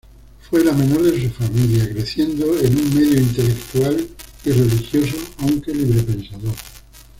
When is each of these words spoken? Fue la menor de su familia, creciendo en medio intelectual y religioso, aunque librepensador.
Fue 0.49 0.63
la 0.65 0.71
menor 0.71 1.03
de 1.03 1.21
su 1.21 1.29
familia, 1.29 1.87
creciendo 1.87 2.57
en 2.59 2.73
medio 2.97 3.19
intelectual 3.21 4.07
y 4.43 4.49
religioso, 4.51 5.15
aunque 5.37 5.75
librepensador. 5.75 6.55